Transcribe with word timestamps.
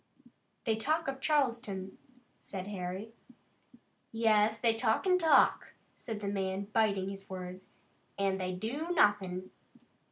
"They 0.65 0.77
talk 0.77 1.07
of 1.07 1.21
Charleston," 1.21 1.99
said 2.41 2.65
Harry. 2.65 3.13
"Yes, 4.11 4.59
they 4.59 4.73
talk 4.73 5.05
an' 5.05 5.19
talk," 5.19 5.75
said 5.95 6.21
the 6.21 6.27
man, 6.27 6.69
biting 6.73 7.07
his 7.09 7.29
words, 7.29 7.67
"an' 8.17 8.39
they 8.39 8.51
do 8.55 8.89
nothin'." 8.95 9.51